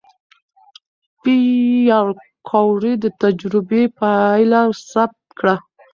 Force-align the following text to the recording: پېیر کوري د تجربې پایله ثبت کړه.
پېیر 1.21 2.07
کوري 2.49 2.93
د 3.03 3.05
تجربې 3.21 3.83
پایله 3.99 4.61
ثبت 4.91 5.19
کړه. 5.39 5.55